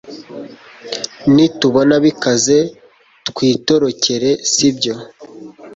[1.33, 2.57] nitubona bikaze
[3.27, 4.95] twitorokere, sibyo